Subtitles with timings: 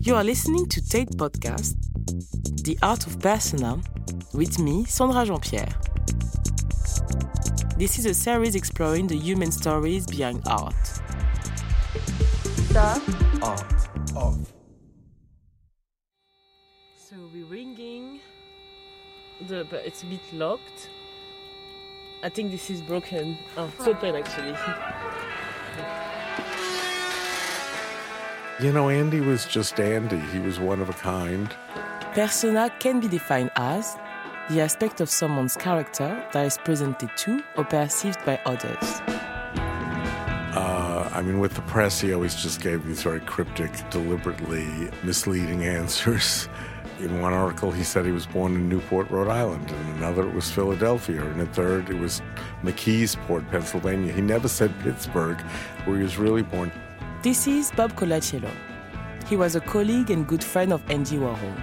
[0.00, 1.76] You are listening to Tate Podcast,
[2.64, 3.80] The Art of Persona,
[4.32, 5.72] with me, Sandra Jean-Pierre.
[7.78, 10.74] This is a series exploring the human stories behind art.
[12.70, 13.00] The
[13.40, 14.52] art of.
[16.96, 18.20] So we're ringing,
[19.46, 20.90] the, but it's a bit locked.
[22.24, 23.38] I think this is broken.
[23.56, 24.56] Oh, it's open actually.
[28.60, 30.18] You know, Andy was just Andy.
[30.18, 31.52] He was one of a kind.
[32.12, 33.96] Persona can be defined as
[34.48, 39.00] the aspect of someone's character that is presented to or perceived by others.
[40.54, 44.68] Uh, I mean, with the press, he always just gave these very cryptic, deliberately
[45.02, 46.48] misleading answers.
[47.00, 49.68] In one article, he said he was born in Newport, Rhode Island.
[49.68, 51.24] In another, it was Philadelphia.
[51.24, 52.22] In a third, it was
[52.62, 54.12] McKeesport, Pennsylvania.
[54.12, 55.40] He never said Pittsburgh,
[55.86, 56.70] where he was really born.
[57.24, 58.50] This is Bob Colacello.
[59.30, 61.56] He was a colleague and good friend of Andy Warhol.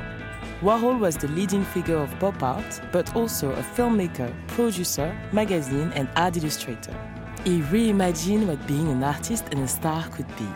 [0.59, 6.09] Warhol was the leading figure of pop art, but also a filmmaker, producer, magazine, and
[6.15, 6.95] art illustrator.
[7.43, 10.47] He reimagined what being an artist and a star could be.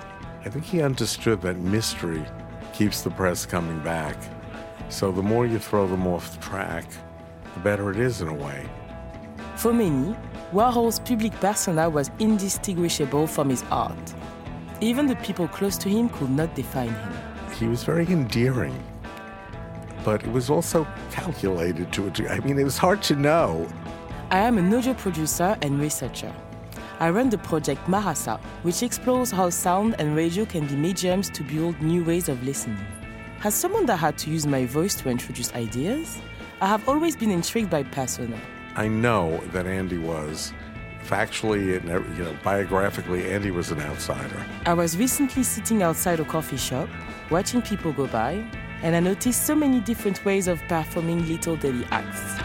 [0.44, 2.26] I think he understood that mystery
[2.74, 4.18] keeps the press coming back.
[4.90, 6.86] So the more you throw them off the track,
[7.54, 8.68] the better it is in a way.
[9.56, 10.16] For many,
[10.52, 14.16] Warhol's public persona was indistinguishable from his art.
[14.86, 17.14] Even the people close to him could not define him.
[17.58, 18.80] He was very endearing,
[20.04, 23.68] but it was also calculated to I mean, it was hard to know.
[24.30, 26.32] I am an audio producer and researcher.
[27.00, 31.42] I run the project Marasa, which explores how sound and radio can be mediums to
[31.42, 32.86] build new ways of listening.
[33.44, 36.22] As someone that had to use my voice to introduce ideas,
[36.62, 38.38] I have always been intrigued by persona.
[38.76, 40.54] I know that Andy was
[41.08, 44.46] factually and uh, you know biographically Andy was an outsider.
[44.66, 46.90] I was recently sitting outside a coffee shop,
[47.30, 48.44] watching people go by,
[48.82, 52.42] and I noticed so many different ways of performing little daily acts.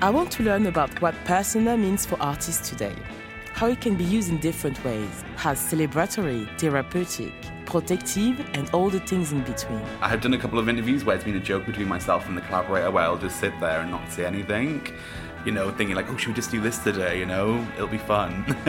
[0.00, 2.94] I want to learn about what persona means for artists today,
[3.52, 7.32] how it can be used in different ways, as celebratory, therapeutic,
[7.66, 9.82] protective, and all the things in between.
[10.00, 12.36] I have done a couple of interviews where it's been a joke between myself and
[12.36, 14.86] the collaborator where I'll just sit there and not say anything.
[15.48, 17.18] You know, thinking like, oh, should we just do this today?
[17.18, 18.44] You know, it'll be fun.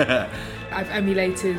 [0.71, 1.57] I've emulated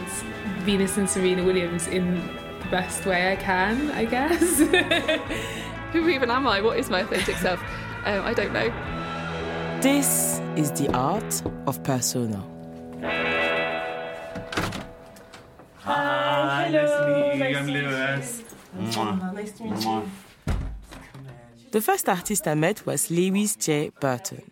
[0.61, 2.15] Venus and Serena Williams in
[2.61, 4.61] the best way I can, I guess.
[5.93, 6.63] Who even am I?
[6.63, 7.61] What is my authentic self?
[8.07, 8.71] Um, I don't know.
[9.83, 12.43] This is the art of persona.
[15.81, 17.59] Hi, nice to meet you.
[17.59, 18.43] I'm Lewis.
[19.35, 20.11] Nice to meet you.
[21.73, 23.93] The first artist I met was Lewis G.
[24.01, 24.51] Burton.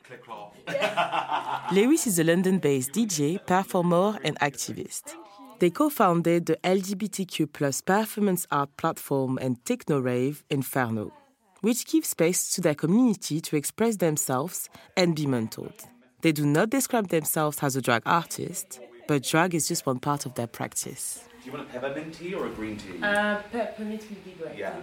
[1.71, 5.15] Lewis is a London based DJ, performer, and activist.
[5.59, 7.53] They co founded the LGBTQ
[7.85, 11.13] performance art platform and techno rave Inferno,
[11.61, 15.87] which gives space to their community to express themselves and be mentored.
[16.23, 20.25] They do not describe themselves as a drag artist, but drag is just one part
[20.25, 21.28] of their practice.
[21.49, 23.03] Do you want a peppermint tea or a green tea?
[23.03, 24.59] Uh, peppermint would be great.
[24.59, 24.77] Yeah.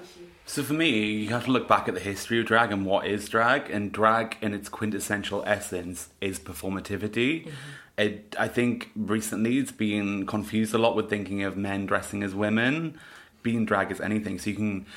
[0.48, 3.06] So for me, you have to look back at the history of drag and what
[3.06, 7.52] is drag, and drag in its quintessential essence is performativity.
[8.00, 12.34] It, I think recently it's been confused a lot with thinking of men dressing as
[12.34, 12.97] women.
[13.44, 14.88] Being drag is anything, so you can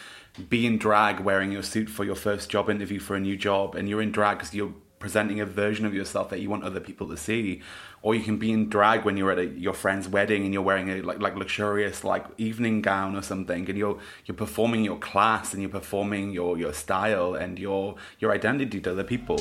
[0.49, 3.75] be in drag wearing your suit for your first job interview for a new job,
[3.75, 6.81] and you're in drag because you're presenting a version of yourself that you want other
[6.81, 7.63] people to see.
[8.03, 10.63] Or you can be in drag when you're at a, your friend's wedding and you're
[10.63, 14.99] wearing a like like luxurious like evening gown or something and you're you're performing your
[14.99, 19.39] class and you're performing your your style and your your identity to other people.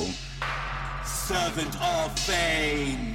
[1.04, 3.14] Servant of fame.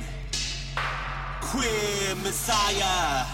[1.42, 3.26] Queer messiah.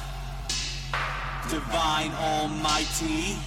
[1.50, 3.38] Divine almighty.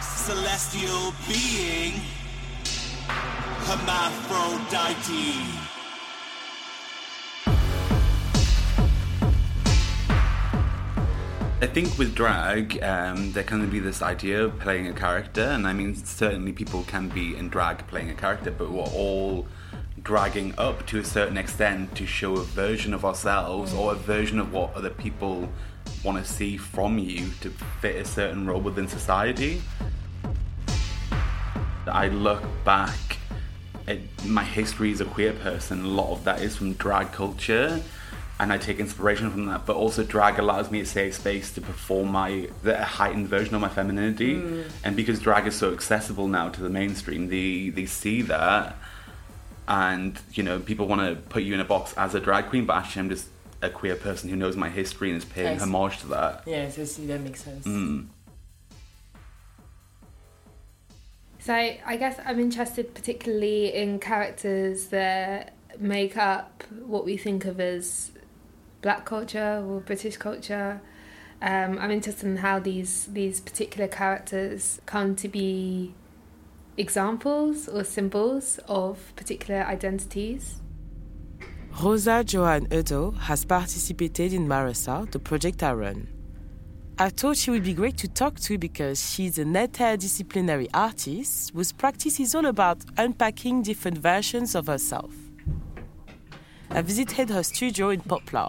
[0.00, 2.00] Celestial being
[3.66, 5.64] hermaphrodite
[11.62, 15.66] I think with drag, um, there can be this idea of playing a character, and
[15.66, 19.46] I mean, certainly people can be in drag playing a character, but we're all
[20.02, 24.38] dragging up to a certain extent to show a version of ourselves or a version
[24.38, 25.48] of what other people
[26.04, 27.48] want to see from you to
[27.80, 29.62] fit a certain role within society.
[31.86, 33.18] I look back
[34.24, 37.82] my history as a queer person, a lot of that is from drag culture
[38.40, 39.64] and I take inspiration from that.
[39.64, 43.60] But also, drag allows me a safe space to perform my the heightened version of
[43.60, 44.36] my femininity.
[44.36, 44.64] Mm.
[44.82, 48.76] And because drag is so accessible now to the mainstream, they they see that,
[49.68, 52.66] and you know, people want to put you in a box as a drag queen.
[52.66, 53.28] But actually, I'm just
[53.62, 56.42] a queer person who knows my history and is paying homage to that.
[56.46, 57.66] Yes, see, that makes sense.
[57.66, 58.06] Mm.
[61.44, 67.60] So I, guess I'm interested particularly in characters that make up what we think of
[67.60, 68.12] as
[68.80, 70.80] black culture or British culture.
[71.42, 75.92] Um, I'm interested in how these these particular characters come to be
[76.78, 80.62] examples or symbols of particular identities.
[81.78, 86.08] Rosa Johan Uddoh has participated in Marasa, the project I run.
[86.96, 91.72] I thought she would be great to talk to because she's an interdisciplinary artist whose
[91.72, 95.12] practice is all about unpacking different versions of herself.
[96.70, 98.48] I visited her studio in Poplar.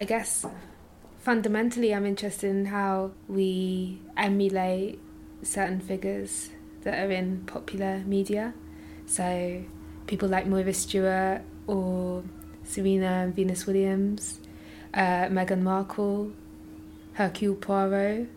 [0.00, 0.46] I guess
[1.18, 4.98] fundamentally, I'm interested in how we emulate
[5.42, 6.48] certain figures
[6.80, 8.54] that are in popular media.
[9.04, 9.62] So,
[10.06, 12.24] people like Moira Stuart or
[12.62, 14.40] Serena and Venus Williams,
[14.94, 16.32] uh, Meghan Markle,
[17.14, 18.28] Hercule Poirot.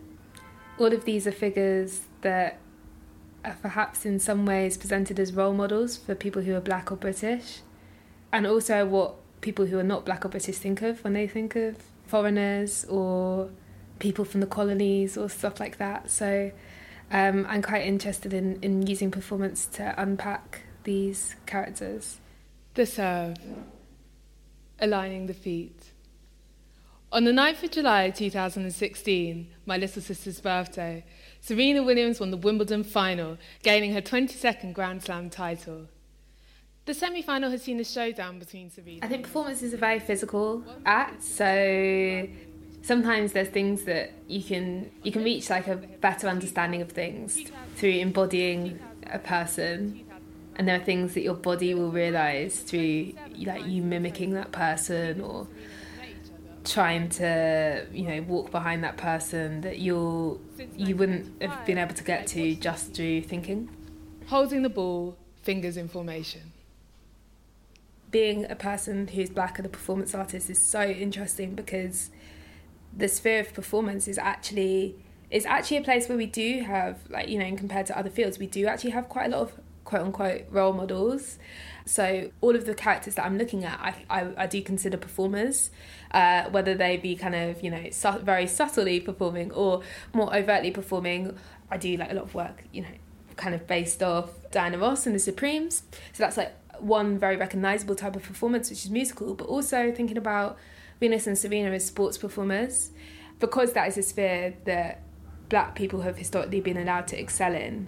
[0.78, 2.58] All of these are figures that
[3.44, 6.96] are perhaps in some ways presented as role models for people who are black or
[6.96, 7.60] British,
[8.32, 11.56] and also what people who are not black or British think of when they think
[11.56, 11.76] of
[12.06, 13.50] foreigners or
[13.98, 16.10] people from the colonies or stuff like that.
[16.10, 16.50] So
[17.10, 22.18] um, I'm quite interested in, in using performance to unpack these characters.
[22.74, 23.36] The serve.
[24.80, 25.92] Aligning the feet.
[27.10, 31.06] On the 9th of July 2016, my little sister's birthday,
[31.40, 35.86] Serena Williams won the Wimbledon final, gaining her 22nd Grand Slam title.
[36.84, 38.98] The semi final has seen a showdown between Serena.
[39.02, 42.28] I think performance is a very physical act, so
[42.82, 47.38] sometimes there's things that you can you can reach like a better understanding of things
[47.76, 48.78] through embodying
[49.10, 50.04] a person
[50.56, 55.20] and there are things that your body will realize through like you mimicking that person
[55.20, 55.46] or
[56.68, 60.40] trying to you know walk behind that person that you'll
[60.76, 63.68] you wouldn't have been able to get to just through thinking
[64.26, 66.52] Holding the ball, fingers in formation.
[68.10, 72.10] being a person who's black and a performance artist is so interesting because
[72.96, 74.96] the sphere of performance is actually
[75.30, 78.38] is actually a place where we do have like you know compared to other fields
[78.38, 79.52] we do actually have quite a lot of
[79.88, 81.38] quote unquote role models
[81.86, 85.70] so all of the characters that i'm looking at i, I, I do consider performers
[86.10, 89.82] uh, whether they be kind of you know su- very subtly performing or
[90.12, 91.34] more overtly performing
[91.70, 92.88] i do like a lot of work you know
[93.38, 95.84] kind of based off Diana Ross and the Supremes.
[96.12, 100.18] So that's like one very recognizable type of performance, which is musical, but also thinking
[100.18, 100.58] about
[101.00, 102.90] Venus and Serena as sports performers,
[103.38, 105.02] because that is a sphere that
[105.48, 107.86] black people have historically been allowed to excel in.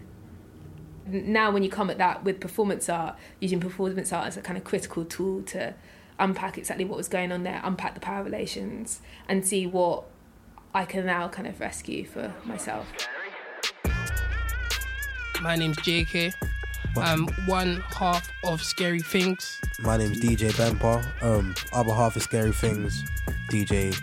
[1.10, 4.56] Now, when you come at that with performance art, using performance art as a kind
[4.56, 5.74] of critical tool to
[6.18, 10.04] unpack exactly what was going on there, unpack the power relations, and see what
[10.74, 12.86] I can now kind of rescue for myself.
[15.42, 16.32] My name's JK.
[16.96, 19.60] I'm one half of Scary Things.
[19.80, 21.22] My name's DJ Bempah.
[21.22, 23.04] Um, other half of Scary Things,
[23.50, 23.94] DJ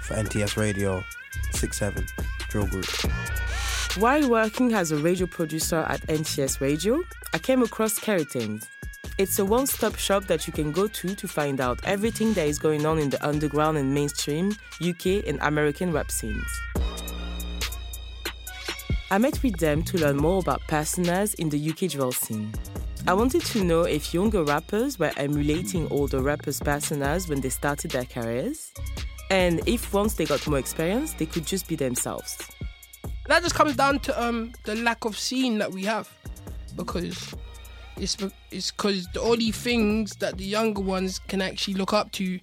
[0.00, 1.04] for NTS Radio,
[1.52, 2.06] six seven
[2.48, 2.86] Drill Group.
[3.98, 7.02] While working as a radio producer at NTS Radio,
[7.32, 8.64] I came across Things.
[9.18, 12.46] It's a one stop shop that you can go to to find out everything that
[12.46, 16.46] is going on in the underground and mainstream UK and American rap scenes.
[19.10, 22.52] I met with them to learn more about personas in the UK drill scene.
[23.08, 27.90] I wanted to know if younger rappers were emulating older rappers' personas when they started
[27.90, 28.72] their careers,
[29.28, 32.38] and if once they got more experience, they could just be themselves.
[33.28, 36.10] That just comes down to um the lack of scene that we have,
[36.76, 37.34] because
[37.96, 38.16] it's
[38.50, 42.40] it's because the only things that the younger ones can actually look up to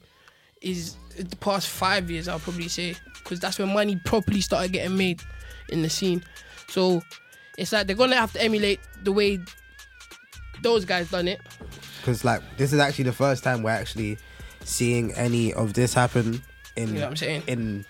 [0.61, 2.27] is the past five years.
[2.27, 5.21] I'll probably say, because that's when money properly started getting made
[5.69, 6.23] in the scene.
[6.69, 7.01] So
[7.57, 9.39] it's like they're gonna have to emulate the way
[10.61, 11.41] those guys done it.
[11.99, 14.17] Because like this is actually the first time we're actually
[14.63, 16.41] seeing any of this happen
[16.75, 17.43] in You know what I'm saying?
[17.47, 17.85] in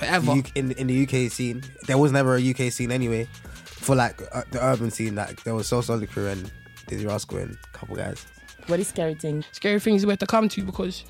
[0.00, 0.26] Forever.
[0.26, 1.62] the UK, in in the UK scene.
[1.86, 3.28] There was never a UK scene anyway.
[3.64, 6.50] For like uh, the urban scene, like there was So Solid Crew and
[6.86, 8.26] Dizzee Rascal and a couple guys.
[8.66, 9.44] What is Scary Thing?
[9.52, 11.04] scary things we have to come to because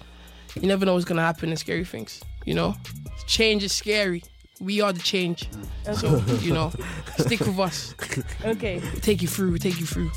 [0.54, 2.20] you never know what's gonna happen in scary things.
[2.46, 2.76] You know,
[3.26, 4.22] change is scary.
[4.60, 5.48] We are the change.
[5.94, 6.70] So you know,
[7.18, 7.94] stick with us.
[8.44, 8.80] Okay.
[8.94, 9.52] We take you through.
[9.52, 10.10] We take you through.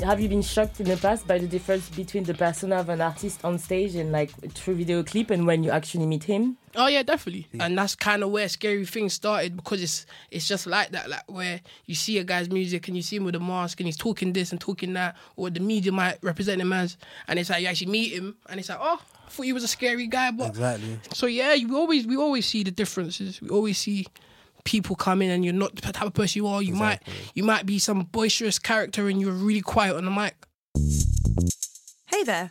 [0.00, 3.02] Have you been shocked in the past by the difference between the persona of an
[3.02, 6.56] artist on stage and like through video clip and when you actually meet him?
[6.74, 7.46] Oh yeah, definitely.
[7.60, 11.24] And that's kind of where scary things started because it's it's just like that, like
[11.30, 13.98] where you see a guy's music and you see him with a mask and he's
[13.98, 16.96] talking this and talking that, or the media might represent him as,
[17.28, 19.62] and it's like you actually meet him and it's like, oh, I thought he was
[19.62, 21.00] a scary guy, but Exactly.
[21.12, 23.42] so yeah, we always we always see the differences.
[23.42, 24.06] We always see
[24.64, 26.62] people come in and you're not the type of person you are.
[26.62, 27.02] You might
[27.34, 30.34] you might be some boisterous character and you're really quiet on the mic.
[32.06, 32.50] Hey there.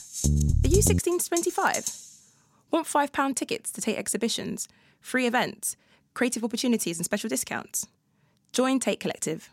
[0.64, 1.86] Are you 16 to 25?
[2.72, 4.68] Want £5 tickets to Tate exhibitions,
[5.02, 5.76] free events,
[6.14, 7.88] creative opportunities, and special discounts?
[8.54, 9.50] Join Tate Collective.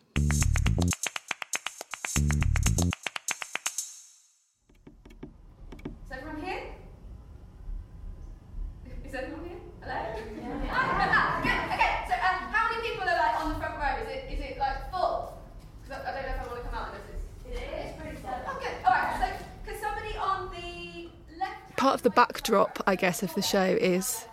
[21.88, 24.26] Part of the backdrop, I guess, of the show is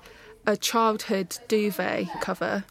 [0.45, 2.65] a childhood duvet cover,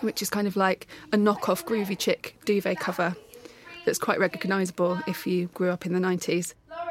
[0.00, 3.14] which is kind of like a knockoff Groovy Chick duvet cover
[3.84, 6.54] that's quite recognisable if you grew up in the 90s.
[6.70, 6.88] Lauren.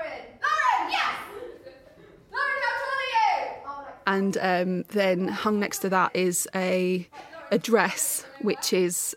[2.31, 3.93] Lauren.
[4.05, 7.09] And um, then hung next to that is a
[7.49, 9.15] a dress which is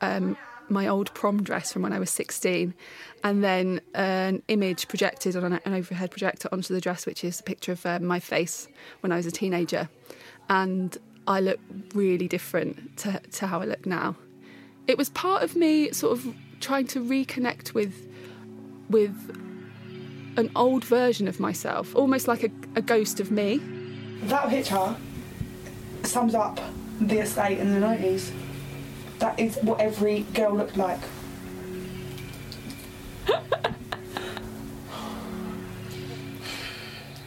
[0.00, 0.38] um,
[0.68, 2.74] my old prom dress from when I was 16,
[3.24, 7.42] and then an image projected on an, overhead projector onto the dress, which is a
[7.42, 8.68] picture of uh, my face
[9.00, 9.88] when I was a teenager,
[10.48, 10.96] and
[11.26, 11.60] I look
[11.94, 14.16] really different to, to how I look now.
[14.86, 18.06] It was part of me sort of trying to reconnect with
[18.88, 19.14] with
[20.36, 23.56] an old version of myself, almost like a, a ghost of me.
[24.24, 24.94] That picture
[26.04, 26.60] sums up
[27.00, 28.30] the estate in the 90s.
[29.18, 31.00] That is what every girl looked like.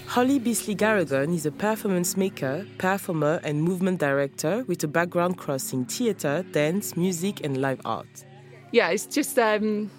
[0.07, 5.85] Holly Beasley Garrigan is a performance maker, performer, and movement director with a background crossing
[5.85, 8.25] theatre, dance, music, and live art.
[8.71, 9.89] yeah, it's just um,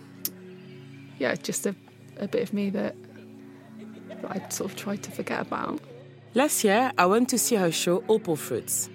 [1.19, 1.77] yeah, just a,
[2.19, 2.97] a bit of me that,
[4.09, 5.81] that I sort of tried to forget about.
[6.35, 8.91] Last year, I went to see her show Opal Fruits.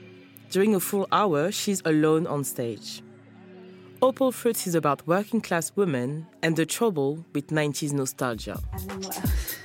[0.49, 3.01] During a full hour, she's alone on stage.
[4.01, 8.59] Opal Fruits is about working class women and the trouble with 90s nostalgia.
[8.73, 9.55] And then what else?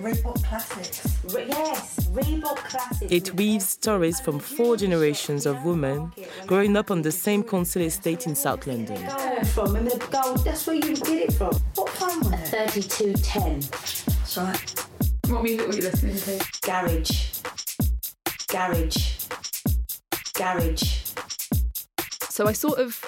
[0.00, 1.18] Reebok classics.
[1.34, 3.12] Re- yes, Reebok classics.
[3.12, 6.12] It weaves stories from four generations of women
[6.46, 8.96] growing up on the same council estate in South London.
[9.46, 10.42] From and the gold.
[10.44, 11.52] That's where you get it from.
[11.74, 12.48] What phone was it?
[12.48, 13.60] Thirty-two ten.
[13.60, 14.86] That's right.
[15.28, 16.46] What music were you listening to?
[16.62, 17.40] Garage.
[18.48, 19.19] Garage.
[20.40, 21.12] Garage.
[22.30, 23.04] So I sort of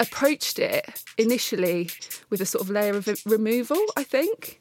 [0.00, 1.88] approached it initially
[2.30, 4.60] with a sort of layer of removal, I think.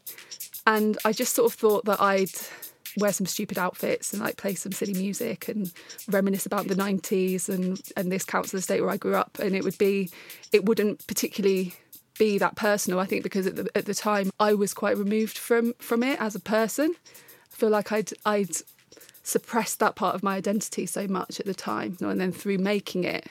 [0.67, 2.29] And I just sort of thought that I'd
[2.97, 5.71] wear some stupid outfits and like play some silly music and
[6.07, 9.39] reminisce about the 90s and, and this council estate where I grew up.
[9.39, 10.11] And it would be,
[10.51, 11.73] it wouldn't particularly
[12.19, 15.39] be that personal, I think, because at the, at the time I was quite removed
[15.39, 16.93] from, from it as a person.
[17.51, 18.55] I feel like I'd, I'd
[19.27, 21.97] suppressed that part of my identity so much at the time.
[21.99, 23.27] And then through making it,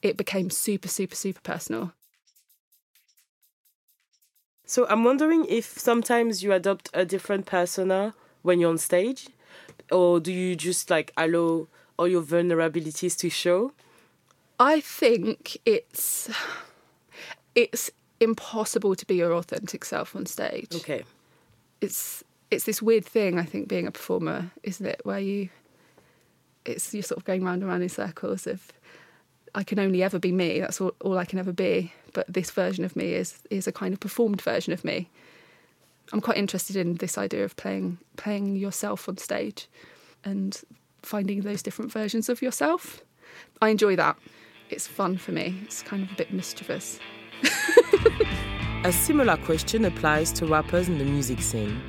[0.00, 1.92] it became super, super, super personal.
[4.64, 9.28] So I'm wondering if sometimes you adopt a different persona when you're on stage,
[9.90, 13.72] or do you just like allow all your vulnerabilities to show?
[14.60, 16.30] I think it's
[17.56, 20.74] it's impossible to be your authentic self on stage.
[20.76, 21.02] Okay.
[21.80, 25.00] It's it's this weird thing I think being a performer, isn't it?
[25.04, 25.48] Where you
[26.64, 28.72] it's you're sort of going round and round in circles of
[29.54, 30.60] I can only ever be me.
[30.60, 31.92] That's all, all I can ever be.
[32.12, 35.08] But this version of me is is a kind of performed version of me.
[36.12, 39.68] I'm quite interested in this idea of playing playing yourself on stage
[40.24, 40.60] and
[41.02, 43.02] finding those different versions of yourself.
[43.60, 44.16] I enjoy that.
[44.70, 45.56] It's fun for me.
[45.64, 46.98] It's kind of a bit mischievous.
[48.84, 51.80] A similar question applies to rappers in the music scene.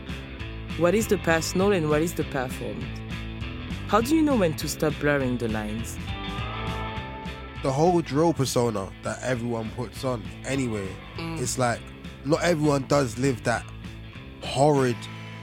[0.79, 2.85] What is the personal and what is the performed?
[3.87, 5.97] How do you know when to stop blurring the lines?
[7.61, 11.41] the whole drill persona that everyone puts on anyway Mm.
[11.41, 11.81] it's like
[12.23, 13.65] not everyone does live that
[14.41, 14.95] horrid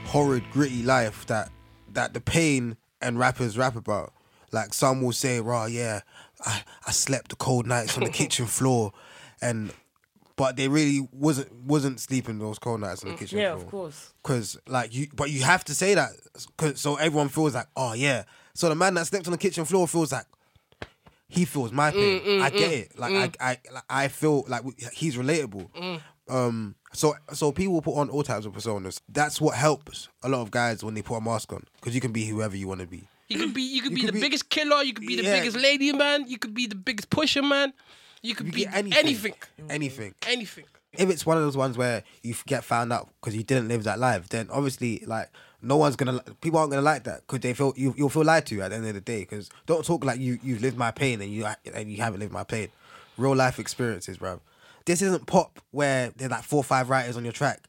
[0.05, 1.51] horrid gritty life that
[1.93, 4.13] that the pain and rappers rap about
[4.51, 5.99] like some will say raw yeah
[6.43, 8.93] I, I slept the cold nights on the kitchen floor
[9.39, 9.71] and
[10.37, 13.63] but they really wasn't wasn't sleeping those cold nights in the kitchen Mm, Yeah, floor
[13.65, 14.13] of course.
[14.23, 16.11] because like you but you have to say that
[16.55, 19.65] 'cause- so everyone feels like oh yeah so the man that slept on the kitchen
[19.65, 20.25] floor feels like
[21.27, 23.35] he feels my pain Mm, mm, i get mm, it like mm.
[23.41, 24.63] I, I like, i feel like
[24.93, 25.99] he's relatable Mm.
[26.29, 29.01] um so so people put on all types of personas.
[29.09, 31.99] That's what helps a lot of guys when they put a mask on because you
[32.01, 33.03] can be whoever you want to be.
[33.27, 34.81] You could be you could You be the be- biggest killer.
[34.83, 35.37] You could be the Yeah.
[35.37, 36.25] biggest lady man.
[36.27, 37.73] You could be the biggest pusher man.
[38.21, 38.93] You could be anything.
[38.97, 39.33] anything.
[39.69, 40.13] Anything.
[40.27, 40.65] Anything.
[40.93, 43.83] If it's one of those ones where you get found out because you didn't live
[43.83, 45.29] that life, then obviously like
[45.61, 48.45] no one's gonna people aren't gonna like that because they feel you you'll feel lied
[48.47, 49.19] to at the end of the day.
[49.19, 52.33] Because don't talk like you you've lived my pain and you and you haven't lived
[52.33, 52.69] my pain.
[53.17, 54.41] Real life experiences, bro.
[54.85, 57.61] This isn't pop where there's like four or five writers on your track.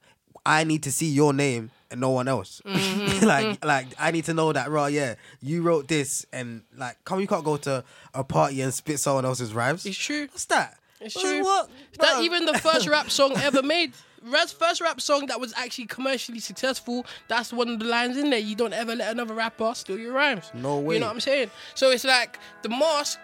[0.46, 2.60] I need to see your name and no one else.
[2.66, 3.26] Mm-hmm.
[3.26, 4.86] like like I need to know that, raw.
[4.86, 7.82] Yeah, you wrote this and like, come you can't go to
[8.14, 9.84] a party and spit someone else's rhymes.
[9.86, 10.22] It's true.
[10.30, 10.78] What's that?
[11.00, 11.42] It's true.
[11.44, 11.70] What?
[12.00, 12.22] That Bruv.
[12.24, 13.92] even the first rap song ever made.
[14.24, 17.06] Rad's first rap song that was actually commercially successful.
[17.28, 18.40] That's one of the lines in there.
[18.40, 20.50] You don't ever let another rapper steal your rhymes.
[20.54, 20.96] No way.
[20.96, 21.50] You know what I'm saying?
[21.76, 23.20] So it's like the mask.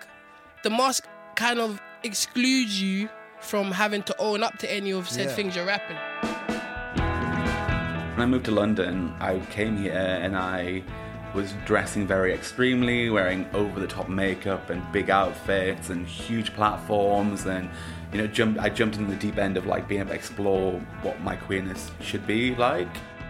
[0.63, 1.05] The mask
[1.35, 3.09] kind of excludes you
[3.41, 5.35] from having to own up to any of said Yeah.
[5.35, 5.99] things you're rapping.
[8.15, 10.85] When I moved to London, I came here and I
[11.35, 17.47] was dressing very extremely, wearing over the top makeup and big outfits and huge platforms
[17.47, 17.69] and
[18.13, 20.75] you know, jump I jumped into the deep end of like being able to explore
[21.03, 22.87] what my queerness should be like.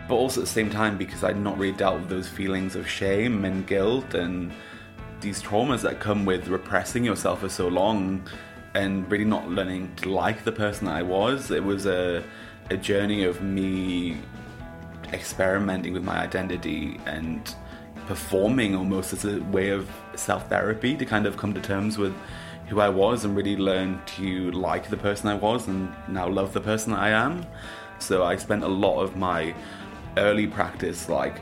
[0.07, 2.87] But also at the same time because I'd not really dealt with those feelings of
[2.87, 4.53] shame and guilt and
[5.23, 8.29] these traumas that come with repressing yourself for so long
[8.75, 11.51] and really not learning to like the person that I was.
[11.51, 12.23] It was a
[12.71, 14.19] a journey of me
[15.15, 17.55] experimenting with my identity and
[18.07, 22.15] performing almost as a way of self therapy to kind of come to terms with
[22.69, 26.53] who I was and really learn to like the person I was and now love
[26.53, 27.47] the person that I am.
[27.99, 29.55] So I spent a lot of my
[30.17, 31.41] early practice like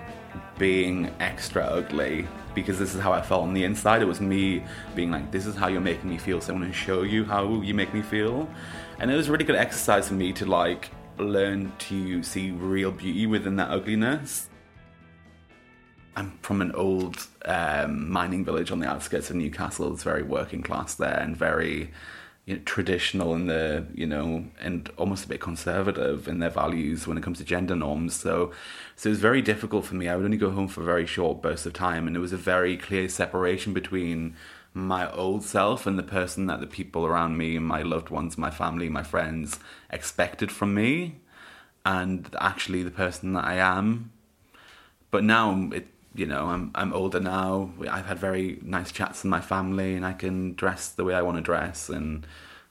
[0.58, 4.02] being extra ugly because this is how I felt on the inside.
[4.02, 4.62] It was me
[4.94, 7.62] being like, this is how you're making me feel, so I'm gonna show you how
[7.62, 8.48] you make me feel.
[8.98, 12.90] And it was a really good exercise for me to like learn to see real
[12.90, 14.48] beauty within that ugliness.
[16.16, 19.92] I'm from an old um, mining village on the outskirts of Newcastle.
[19.92, 21.90] It's very working class there and very
[22.44, 27.06] you know, traditional in the you know and almost a bit conservative in their values
[27.06, 28.14] when it comes to gender norms.
[28.14, 28.52] So,
[28.96, 30.08] so it was very difficult for me.
[30.08, 32.38] I would only go home for very short bursts of time, and there was a
[32.38, 34.36] very clear separation between
[34.74, 38.50] my old self and the person that the people around me, my loved ones, my
[38.50, 39.58] family, my friends
[39.90, 41.16] expected from me,
[41.84, 44.12] and actually the person that I am
[45.12, 47.70] but now it you know I'm I'm older now.
[47.88, 51.22] I've had very nice chats with my family, and I can dress the way I
[51.22, 52.26] want to dress, and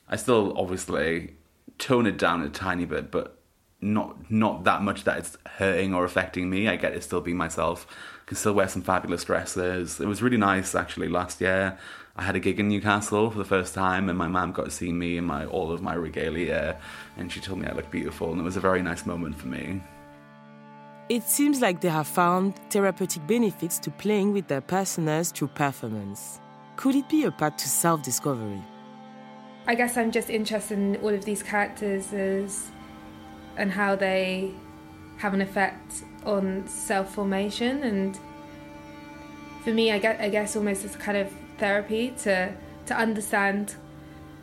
[0.10, 1.36] I still obviously
[1.78, 3.38] tone it down a tiny bit, but
[3.82, 6.68] not not that much that it's hurting or affecting me.
[6.68, 7.88] I get to still be myself.
[8.26, 10.00] I can still wear some fabulous dresses.
[10.00, 11.78] It was really nice actually last year.
[12.16, 14.72] I had a gig in Newcastle for the first time, and my mum got to
[14.72, 16.78] see me in my all of my regalia,
[17.18, 19.48] and she told me I looked beautiful, and it was a very nice moment for
[19.48, 19.82] me.
[21.10, 26.40] It seems like they have found therapeutic benefits to playing with their personas through performance.
[26.76, 28.62] Could it be a path to self discovery?
[29.68, 32.72] I guess I'm just interested in all of these characters as
[33.58, 34.52] and how they
[35.18, 38.20] have an effect on self formation and
[39.64, 42.54] for me I guess, I guess almost as kind of therapy to
[42.88, 43.76] to understand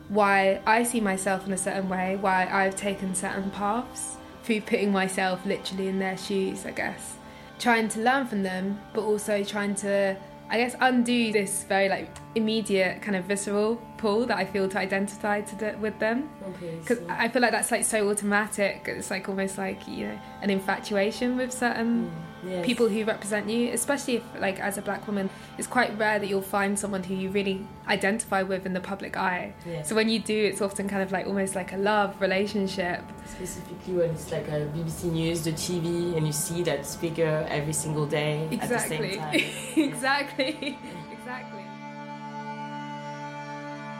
[0.09, 4.91] why I see myself in a certain way, why I've taken certain paths through putting
[4.91, 7.15] myself literally in their shoes, I guess.
[7.59, 10.17] Trying to learn from them, but also trying to,
[10.51, 14.79] I guess, undo this very like immediate kind of visceral pull that I feel to
[14.79, 16.29] identify to with them.
[16.55, 18.85] Okay, Because I feel like that's like so automatic.
[18.87, 22.28] It's like almost like you know an infatuation with certain mm.
[22.45, 22.65] Yes.
[22.65, 26.27] people who represent you, especially if like as a black woman, it's quite rare that
[26.27, 29.53] you'll find someone who you really identify with in the public eye.
[29.65, 29.83] Yeah.
[29.83, 33.01] So when you do, it's often kind of like almost like a love relationship.
[33.25, 37.73] Specifically when it's like a BBC News, the TV, and you see that speaker every
[37.73, 39.17] single day at the same Exactly.
[39.17, 39.43] time.
[39.89, 40.77] exactly.
[41.11, 41.65] exactly.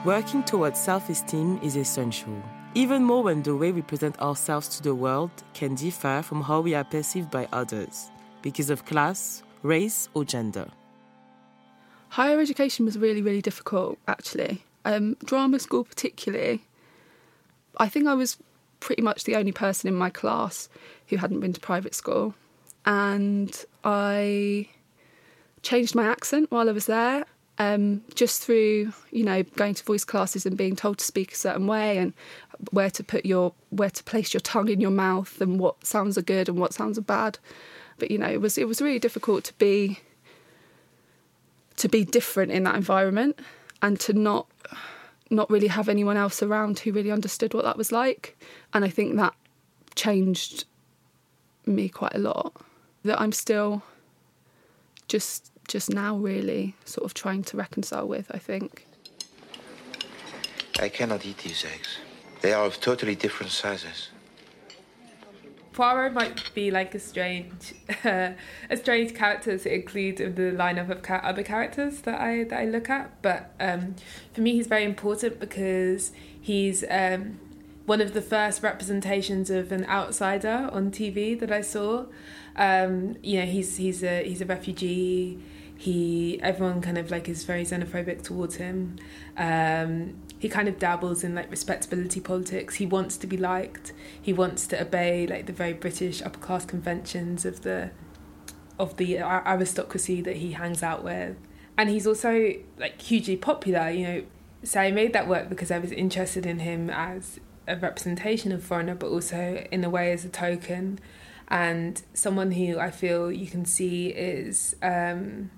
[0.04, 2.42] Working towards self esteem is essential,
[2.74, 6.60] even more when the way we present ourselves to the world can differ from how
[6.62, 8.10] we are perceived by others
[8.42, 10.68] because of class, race, or gender.
[12.10, 14.64] Higher education was really, really difficult, actually.
[14.84, 16.62] Um, drama school, particularly.
[17.76, 18.36] I think I was
[18.80, 20.68] pretty much the only person in my class
[21.08, 22.34] who hadn't been to private school.
[22.84, 24.68] And I
[25.62, 27.26] changed my accent while I was there,
[27.58, 31.36] um, just through, you know, going to voice classes and being told to speak a
[31.36, 32.14] certain way and
[32.70, 36.16] where to put your, where to place your tongue in your mouth and what sounds
[36.16, 37.38] are good and what sounds are bad.
[38.00, 40.00] But you know, it was it was really difficult to be
[41.76, 43.38] to be different in that environment
[43.80, 44.48] and to not
[45.30, 48.36] not really have anyone else around who really understood what that was like
[48.74, 49.32] and i think that
[49.94, 50.64] changed
[51.66, 52.52] me quite a lot.
[53.04, 53.82] That I'm still
[55.08, 58.30] just just now really sort of trying to reconcile with.
[58.30, 58.86] I think.
[60.78, 61.98] I cannot eat these eggs.
[62.40, 64.08] They are of totally different sizes.
[65.72, 68.30] Poirot might be like a strange, uh,
[68.70, 72.60] a strange character to include in the lineup of ca- other characters that I that
[72.60, 73.22] I look at.
[73.22, 73.94] But um,
[74.32, 77.38] for me, he's very important because he's um,
[77.86, 82.06] one of the first representations of an outsider on TV that I saw.
[82.56, 85.38] Um, you know, he's he's a he's a refugee.
[85.76, 88.96] He everyone kind of like is very xenophobic towards him.
[89.36, 92.76] Um, he kind of dabbles in like respectability politics.
[92.76, 93.92] He wants to be liked.
[94.20, 97.90] He wants to obey like the very British upper class conventions of the
[98.78, 101.36] of the aristocracy that he hangs out with.
[101.76, 104.22] And he's also like hugely popular, you know.
[104.64, 108.64] So I made that work because I was interested in him as a representation of
[108.64, 110.98] foreigner, but also in a way as a token
[111.50, 115.50] and someone who I feel you can see is um,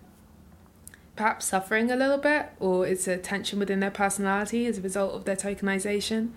[1.22, 5.14] perhaps suffering a little bit or it's a tension within their personality as a result
[5.14, 6.30] of their tokenization.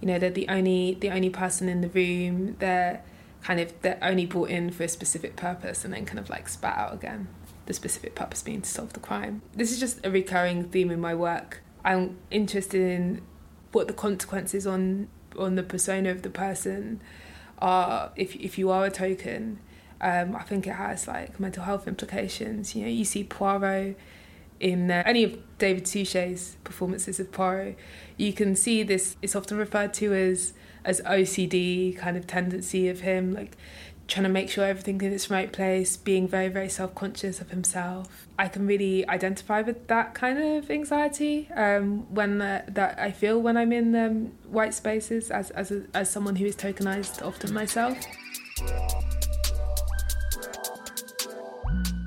[0.00, 3.02] You know they're the only the only person in the room they're
[3.42, 6.48] kind of they're only brought in for a specific purpose and then kind of like
[6.48, 7.28] spat out again
[7.66, 9.42] the specific purpose being to solve the crime.
[9.54, 11.62] This is just a recurring theme in my work.
[11.84, 13.20] I'm interested in
[13.72, 17.02] what the consequences on on the persona of the person
[17.58, 19.58] are if if you are a token.
[20.00, 22.74] Um, I think it has like mental health implications.
[22.74, 23.98] You know, you see Poirot
[24.60, 27.76] in uh, any of David Suchet's performances of Poirot,
[28.16, 29.16] you can see this.
[29.22, 30.52] It's often referred to as
[30.84, 33.56] as OCD kind of tendency of him, like
[34.06, 37.50] trying to make sure everything's in its right place, being very very self conscious of
[37.50, 38.28] himself.
[38.38, 43.40] I can really identify with that kind of anxiety um, when uh, that I feel
[43.40, 47.54] when I'm in um, white spaces as as a, as someone who is tokenized often
[47.54, 47.96] myself.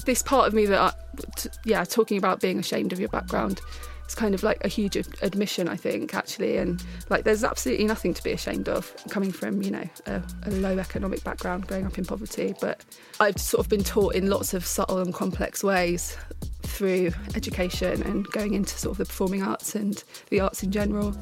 [0.05, 1.02] This part of me that I,
[1.35, 3.61] t- yeah, talking about being ashamed of your background.
[4.05, 6.57] It's kind of like a huge admission, I think, actually.
[6.57, 10.51] And like, there's absolutely nothing to be ashamed of coming from, you know, a, a
[10.51, 12.53] low economic background, growing up in poverty.
[12.59, 12.83] But
[13.21, 16.17] I've sort of been taught in lots of subtle and complex ways
[16.63, 21.15] through education and going into sort of the performing arts and the arts in general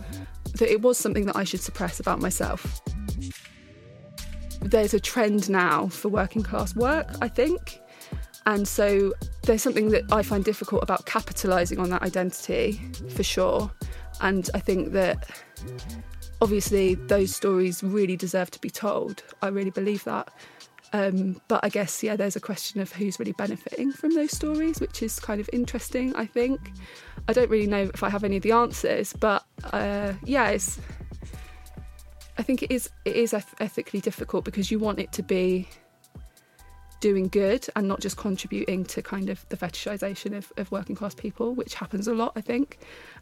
[0.54, 2.82] that it was something that I should suppress about myself.
[4.62, 7.81] There's a trend now for working class work, I think.
[8.52, 12.82] And so there's something that I find difficult about capitalising on that identity
[13.16, 13.72] for sure.
[14.20, 15.30] And I think that
[16.42, 19.24] obviously those stories really deserve to be told.
[19.42, 20.34] I really believe that.
[20.92, 24.82] Um, but I guess, yeah, there's a question of who's really benefiting from those stories,
[24.82, 26.74] which is kind of interesting, I think.
[27.30, 30.78] I don't really know if I have any of the answers, but uh, yeah, it's.
[32.38, 35.70] I think it is it is ethically difficult because you want it to be
[37.02, 41.14] doing good and not just contributing to kind of the fetishization of, of working class
[41.14, 42.78] people, which happens a lot, I think.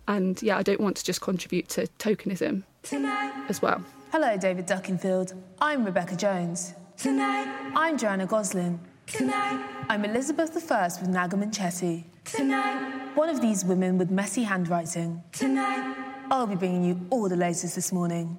[0.08, 3.34] And yeah, I don't want to just contribute to tokenism Tonight.
[3.50, 3.84] as well.
[4.12, 5.36] Hello, David Duckenfield.
[5.60, 6.74] I'm Rebecca Jones.
[6.98, 7.48] Tonight.
[7.76, 8.80] I'm Joanna Gosling.
[9.08, 9.66] Tonight.
[9.90, 12.04] I'm Elizabeth I with Naga Munchetty.
[12.26, 13.16] Tonight.
[13.16, 15.24] One of these women with messy handwriting.
[15.32, 15.96] Tonight.
[16.30, 18.38] I'll be bringing you all the latest this morning.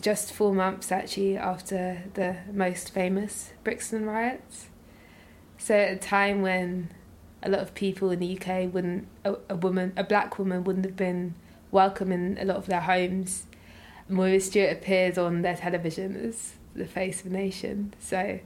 [0.00, 4.68] Just four months actually after the most famous Brixton riots.
[5.58, 6.90] So at a time when
[7.42, 10.84] a lot of people in the UK wouldn't a, a woman a black woman wouldn't
[10.84, 11.34] have been
[11.70, 13.44] welcome in a lot of their homes.
[14.08, 17.94] Moira Stuart appears on their television as the face of the nation.
[17.98, 18.40] So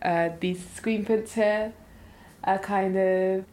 [0.00, 1.72] uh, these screen prints here
[2.44, 3.44] are kind of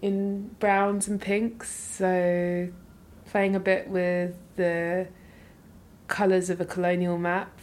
[0.00, 1.70] in browns and pinks.
[1.70, 2.68] So
[3.26, 5.08] playing a bit with the
[6.10, 7.58] colours of a colonial map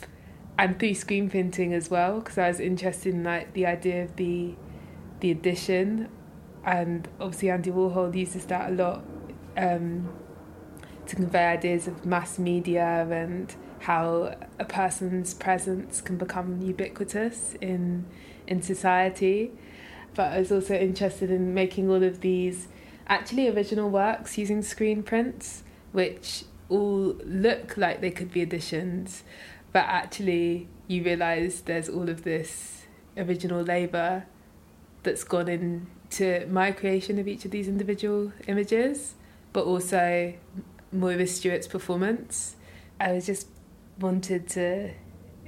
[0.57, 4.15] and through screen printing as well because I was interested in like the idea of
[4.15, 4.55] the
[5.19, 6.09] the addition.
[6.65, 9.03] And obviously Andy Warhol uses that a lot
[9.55, 10.09] um,
[11.05, 18.05] to convey ideas of mass media and how a person's presence can become ubiquitous in
[18.47, 19.51] in society.
[20.15, 22.69] But I was also interested in making all of these
[23.07, 29.23] actually original works using screen prints which all look like they could be additions,
[29.71, 32.83] but actually you realise there's all of this
[33.17, 34.25] original labour
[35.03, 39.15] that's gone into my creation of each of these individual images,
[39.53, 40.33] but also
[40.91, 42.55] Moira Stuart's performance.
[42.99, 43.47] I was just
[43.99, 44.91] wanted to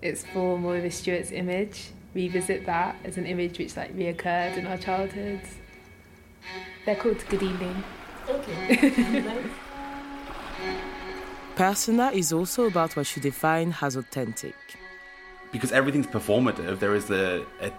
[0.01, 5.55] explore Moira Stuart's image, revisit that as an image which like reoccurred in our childhoods.
[6.85, 7.83] They're called Good Evening.
[8.27, 9.43] Okay.
[11.59, 14.55] Persona is also about what you define as authentic.
[15.51, 17.69] because everything's performative, there is a, a,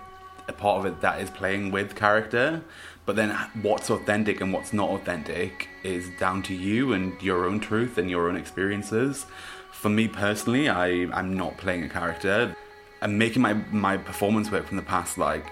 [0.48, 2.60] a part of it that is playing with character,
[3.06, 3.30] but then
[3.62, 8.10] what's authentic and what's not authentic is down to you and your own truth and
[8.10, 9.24] your own experiences.
[9.72, 12.54] For me personally, I, I'm not playing a character.
[13.00, 15.46] I'm making my, my performance work from the past, like,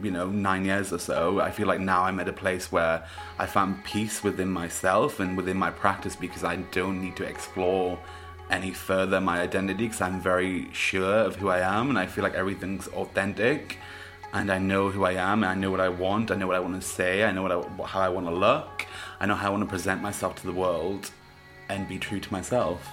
[0.00, 1.40] you know, nine years or so.
[1.40, 3.04] I feel like now I'm at a place where
[3.38, 7.98] I found peace within myself and within my practice because I don't need to explore
[8.50, 12.22] any further my identity because I'm very sure of who I am and I feel
[12.24, 13.78] like everything's authentic
[14.34, 16.56] and I know who I am and I know what I want, I know what
[16.56, 18.86] I want to say, I know what I, how I want to look,
[19.20, 21.10] I know how I want to present myself to the world
[21.68, 22.86] and be true to myself.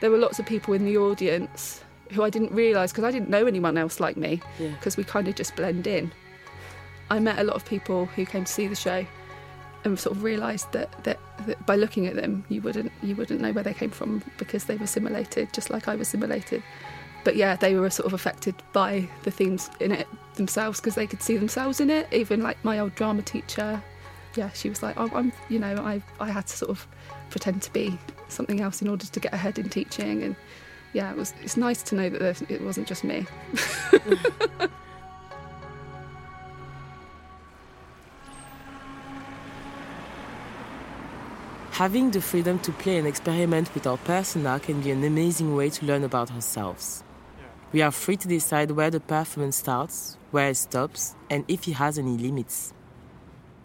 [0.00, 3.30] There were lots of people in the audience who I didn't realise because I didn't
[3.30, 4.68] know anyone else like me Yeah.
[4.70, 6.12] because we kind of just blend in.
[7.12, 9.04] I met a lot of people who came to see the show
[9.84, 13.38] and sort of realised that, that, that by looking at them you wouldn't you wouldn't
[13.38, 16.62] know where they came from because they were assimilated just like I was assimilated.
[17.22, 21.06] But yeah, they were sort of affected by the themes in it themselves because they
[21.06, 22.10] could see themselves in it.
[22.12, 23.82] Even like my old drama teacher,
[24.34, 26.88] yeah, she was like, oh, I'm, you know, I I had to sort of
[27.28, 27.98] pretend to be
[28.28, 30.34] something else in order to get ahead in teaching, and
[30.94, 31.34] yeah, it was.
[31.42, 33.26] It's nice to know that it wasn't just me.
[33.52, 34.70] Mm.
[41.82, 45.68] Having the freedom to play and experiment with our persona can be an amazing way
[45.68, 47.02] to learn about ourselves.
[47.72, 51.72] We are free to decide where the performance starts, where it stops, and if it
[51.72, 52.72] has any limits.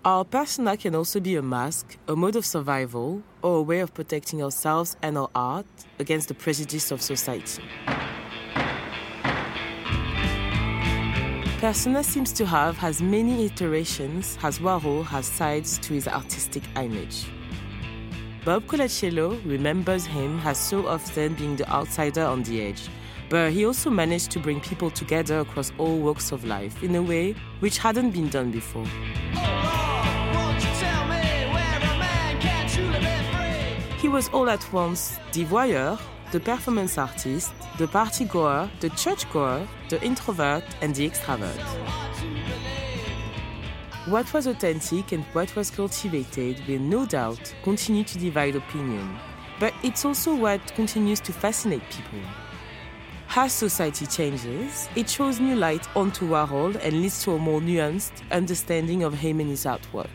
[0.04, 3.94] Our persona can also be a mask, a mode of survival, or a way of
[3.94, 5.68] protecting ourselves and our art
[6.00, 7.62] against the prejudice of society.
[11.60, 17.28] Persona seems to have as many iterations as Warhol has sides to his artistic image.
[18.48, 22.88] Bob Colacello remembers him as so often being the outsider on the edge,
[23.28, 27.02] but he also managed to bring people together across all walks of life in a
[27.02, 28.86] way which hadn't been done before.
[34.00, 36.00] He was all at once the voyeur,
[36.32, 42.07] the performance artist, the party goer, the church goer, the introvert, and the extravert.
[44.08, 49.20] What was authentic and what was cultivated will no doubt continue to divide opinion,
[49.60, 52.22] but it's also what continues to fascinate people.
[53.36, 58.24] As society changes, it throws new light onto Warhol and leads to a more nuanced
[58.32, 60.08] understanding of him and his artwork.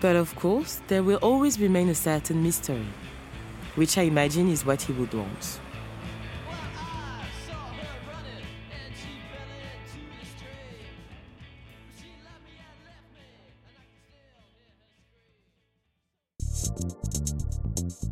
[0.00, 2.84] But of course, there will always remain a certain mystery,
[3.76, 5.60] which I imagine is what he would want.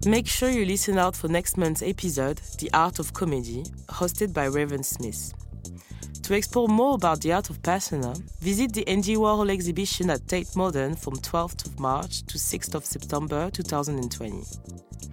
[0.04, 4.46] Make sure you listen out for next month's episode, The Art of Comedy, hosted by
[4.46, 5.32] Raven Smith.
[6.24, 10.56] To explore more about the art of persona, visit the Andy Warhol exhibition at Tate
[10.56, 14.42] Modern from 12th of March to 6th of September 2020.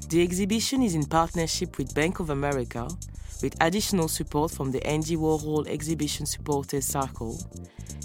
[0.10, 2.88] The exhibition is in partnership with Bank of America,
[3.44, 7.38] with additional support from the Andy Warhol Exhibition Supporters Circle,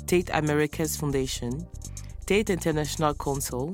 [0.06, 1.66] Tate Americas Foundation,
[2.26, 3.72] Tate International Council,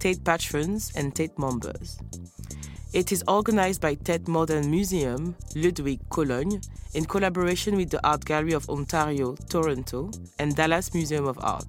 [0.00, 1.98] Tate patrons, and Tate members.
[2.92, 6.60] It is organized by Tate Modern Museum, Ludwig Cologne,
[6.94, 11.68] in collaboration with the Art Gallery of Ontario, Toronto, and Dallas Museum of Art.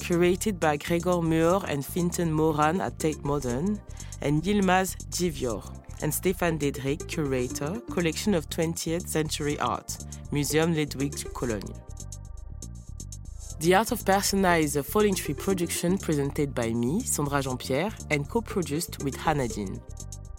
[0.00, 3.80] Curated by Gregor Muir and Fiontán Moran at Tate Modern,
[4.20, 5.62] and Yilmaz Dziewior,
[6.02, 9.96] and Stephan Diederich, curator, Collection of 20th Century Art,
[10.32, 11.72] Museum Ludwig Cologne.
[13.60, 18.28] The Art of Persona is a Falling Tree production presented by me, Sandra Jean-Pierre, and
[18.28, 19.80] co-produced with Hannah Dean.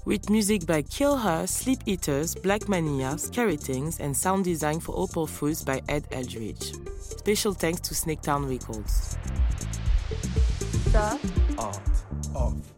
[0.06, 4.94] With music by Keel Her, Sleep Eaters, Black Manila, Scary Things, and sound design for
[4.98, 6.74] Opal Fruits by Ed Eldridge.
[7.00, 9.18] Special thanks to Snaketown Records.
[10.92, 11.18] The
[11.58, 11.80] Art
[12.36, 12.74] of